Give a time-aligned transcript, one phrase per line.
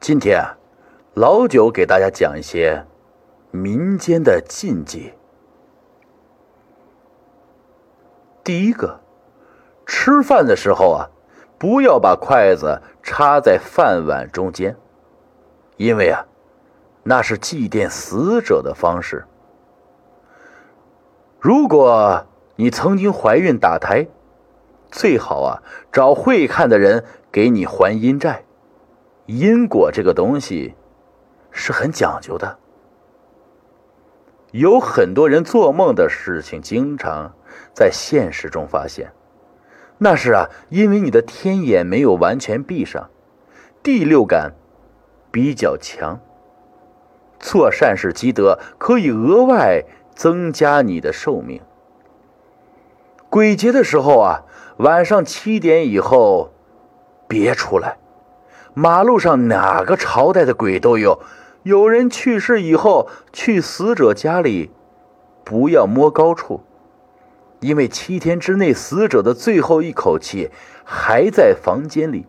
[0.00, 0.42] 今天，
[1.12, 2.86] 老九给大家讲一些
[3.50, 5.12] 民间的禁忌。
[8.42, 9.00] 第一个，
[9.84, 11.10] 吃饭的时候啊，
[11.58, 14.74] 不要把筷子插在饭碗中间，
[15.76, 16.24] 因为啊，
[17.02, 19.26] 那是祭奠死者的方式。
[21.38, 22.26] 如果
[22.56, 24.08] 你曾经怀孕打胎，
[24.90, 25.62] 最好啊
[25.92, 28.44] 找会看的人给你还阴债。
[29.30, 30.74] 因果这个东西
[31.52, 32.58] 是很讲究的，
[34.50, 37.32] 有很多人做梦的事情，经常
[37.72, 39.12] 在现实中发现。
[39.98, 43.08] 那是啊，因为你的天眼没有完全闭上，
[43.84, 44.54] 第六感
[45.30, 46.18] 比较强。
[47.38, 49.84] 做善事积德，可以额外
[50.16, 51.62] 增加你的寿命。
[53.28, 54.42] 鬼节的时候啊，
[54.78, 56.52] 晚上七点以后
[57.28, 57.98] 别出来。
[58.74, 61.20] 马路上哪个朝代的鬼都有。
[61.62, 64.70] 有人去世以后，去死者家里，
[65.44, 66.62] 不要摸高处，
[67.60, 70.50] 因为七天之内死者的最后一口气
[70.84, 72.26] 还在房间里，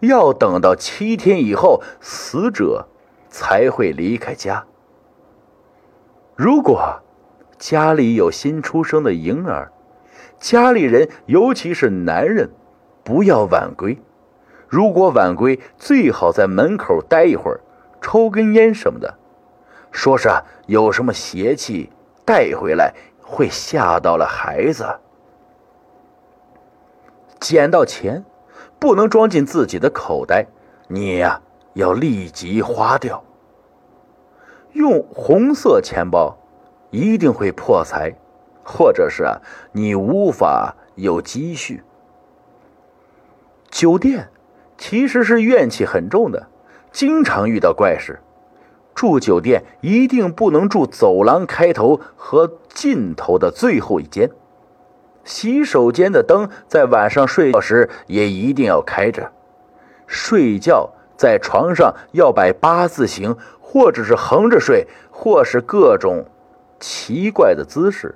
[0.00, 2.86] 要等到七天以后，死者
[3.30, 4.66] 才会离开家。
[6.34, 7.00] 如果
[7.58, 9.72] 家里有新出生的婴儿，
[10.38, 12.50] 家里人尤其是男人，
[13.02, 13.98] 不要晚归。
[14.68, 17.60] 如果晚归，最好在门口待一会儿，
[18.00, 19.14] 抽根烟什么的。
[19.92, 20.28] 说是
[20.66, 21.90] 有什么邪气
[22.24, 24.98] 带回来，会吓到了孩子。
[27.38, 28.24] 捡到钱，
[28.78, 30.46] 不能装进自己的口袋，
[30.88, 31.40] 你呀
[31.74, 33.22] 要立即花掉。
[34.72, 36.36] 用红色钱包，
[36.90, 38.12] 一定会破财，
[38.64, 39.24] 或者是
[39.72, 41.82] 你无法有积蓄。
[43.70, 44.28] 酒店。
[44.78, 46.48] 其实是怨气很重的，
[46.92, 48.20] 经常遇到怪事。
[48.94, 54.30] 住酒店一定不能住走廊开头和尽头的最后一间。
[55.24, 59.32] 洗手间的灯在晚上睡觉时也一定要开着。
[60.06, 66.24] 睡觉在床上要摆八字形，或者是横着睡，或是各种
[66.78, 68.14] 奇怪的姿势，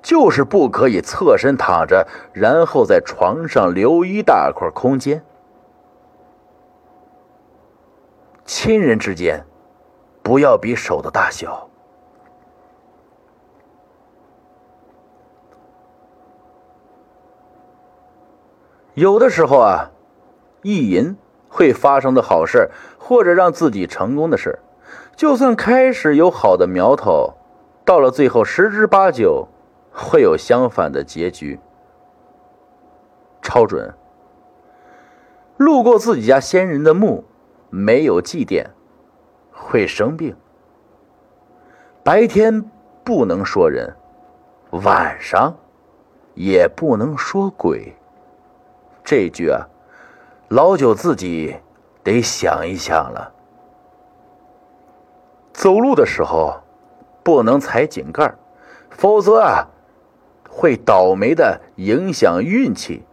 [0.00, 5.22] 就是不可以侧身躺着，然后在床上留一大块空间。
[8.60, 9.46] 亲人之间，
[10.20, 11.70] 不要比手的大小。
[18.94, 19.92] 有的时候啊，
[20.62, 21.16] 意淫
[21.48, 24.58] 会发生的好事，或者让自己成功的事，
[25.14, 27.34] 就算开始有好的苗头，
[27.84, 29.46] 到了最后十之八九
[29.92, 31.60] 会有相反的结局。
[33.40, 33.94] 超准。
[35.56, 37.24] 路过自己家先人的墓。
[37.70, 38.64] 没有祭奠，
[39.52, 40.36] 会生病。
[42.02, 42.64] 白天
[43.04, 43.94] 不能说人，
[44.70, 45.56] 晚上
[46.34, 47.94] 也不能说鬼。
[49.04, 49.66] 这句啊，
[50.48, 51.56] 老九自己
[52.02, 53.32] 得想一想了。
[55.52, 56.60] 走路的时候
[57.22, 58.34] 不能踩井盖，
[58.90, 59.68] 否则啊
[60.48, 63.04] 会倒霉的，影响运气。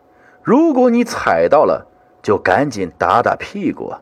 [0.43, 1.87] 如果你踩到了，
[2.21, 3.93] 就赶紧打打屁股。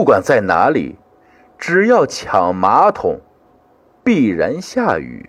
[0.00, 0.96] 不管在哪里，
[1.58, 3.20] 只要抢马桶，
[4.02, 5.28] 必然下雨。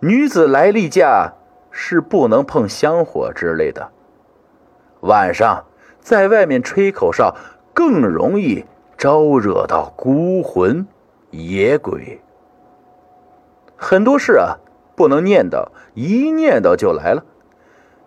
[0.00, 1.34] 女子来例假
[1.70, 3.90] 是不能碰香火之类的。
[5.00, 5.66] 晚上
[6.00, 7.36] 在外面吹口哨，
[7.74, 8.64] 更容易
[8.96, 10.86] 招惹到孤魂
[11.28, 12.22] 野鬼。
[13.76, 14.56] 很多事啊，
[14.96, 17.22] 不能念叨，一念叨就来了。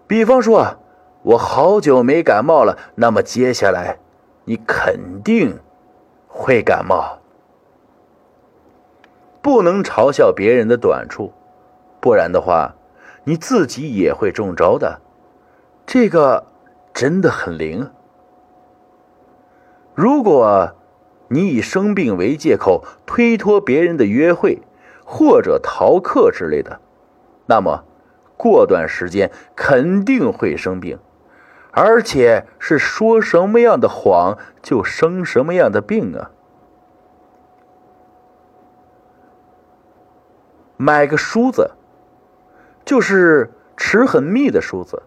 [0.08, 0.80] 比方说，
[1.22, 4.00] 我好久没感冒了，那么接下来。
[4.46, 5.60] 你肯定
[6.28, 7.20] 会感冒，
[9.42, 11.32] 不能嘲笑别人的短处，
[12.00, 12.76] 不然的话，
[13.24, 15.00] 你自己也会中招的。
[15.86, 16.48] 这个
[16.94, 17.90] 真的很灵。
[19.96, 20.76] 如果
[21.30, 24.62] 你以生病为借口推脱别人的约会，
[25.06, 26.80] 或者逃课之类的，
[27.46, 27.84] 那么
[28.38, 31.00] 过段时间肯定会生病。
[31.76, 36.30] 而且是说什么样的谎就生什么样的病啊！
[40.78, 41.72] 买个梳子，
[42.86, 45.02] 就是齿很密的梳子。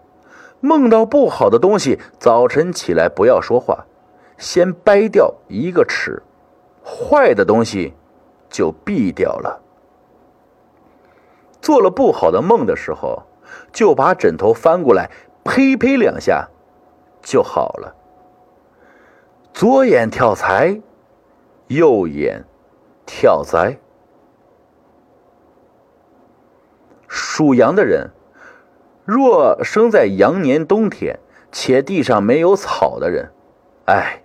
[0.60, 3.86] 梦到不好的东西，早晨起来不要说话，
[4.36, 6.20] 先掰掉一个齿，
[6.84, 7.94] 坏的东西
[8.50, 9.62] 就避掉了。
[11.60, 13.22] 做了不好的梦的时候，
[13.72, 15.08] 就把枕头翻过来，
[15.44, 16.48] 呸呸两下。
[17.26, 17.92] 就好了。
[19.52, 20.80] 左眼跳财，
[21.66, 22.44] 右眼
[23.04, 23.78] 跳灾。
[27.08, 28.10] 属羊的人，
[29.04, 31.18] 若生在羊年冬天，
[31.50, 33.32] 且地上没有草的人，
[33.86, 34.22] 哎，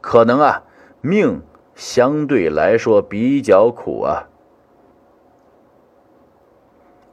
[0.00, 0.62] 可能啊，
[1.02, 1.42] 命
[1.74, 4.28] 相对来说比较苦啊。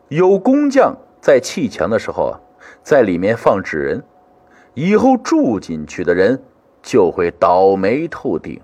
[0.08, 2.40] 有工匠在砌墙的时候啊，
[2.84, 4.04] 在里面放纸人，
[4.78, 6.44] 以后住进去的人
[6.84, 8.62] 就会倒霉透顶。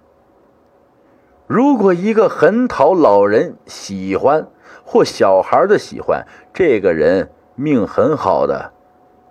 [1.47, 4.45] 如果一个很讨老人喜欢
[4.85, 6.23] 或小孩的喜欢，
[6.53, 8.73] 这个人命很好的，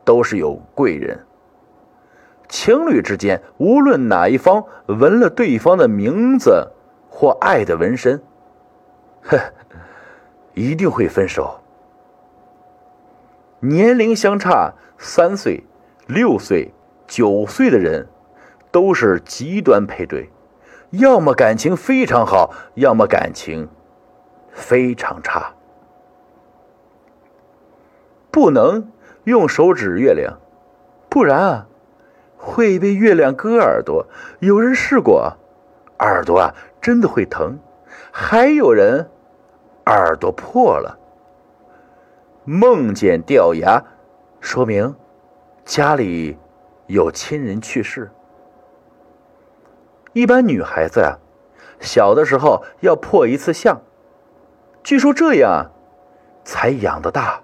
[0.05, 1.25] 都是有贵人。
[2.49, 6.73] 情侣之间，无论哪一方纹了对方的名字
[7.09, 8.21] 或爱的纹身，
[9.23, 9.39] 呵，
[10.55, 11.61] 一定会分手。
[13.61, 15.63] 年龄相差三岁、
[16.07, 16.73] 六岁、
[17.07, 18.09] 九岁的人，
[18.71, 20.31] 都是极端配对，
[20.91, 23.69] 要么感情非常好，要么感情
[24.51, 25.55] 非常差。
[28.31, 28.91] 不能
[29.25, 30.39] 用手指月亮，
[31.09, 31.67] 不然啊，
[32.37, 34.07] 会被月亮割耳朵。
[34.41, 35.37] 有人试过，
[35.99, 37.59] 耳朵啊真的会疼，
[38.11, 39.11] 还有人
[39.87, 40.99] 耳朵破了。
[42.45, 43.85] 梦见掉牙，
[44.41, 44.97] 说明
[45.65, 46.37] 家里
[46.87, 48.11] 有亲人去世。
[50.13, 51.17] 一般女孩子啊，
[51.81, 53.81] 小的时候要破一次相，
[54.83, 55.71] 据说这样
[56.45, 57.41] 才养得大。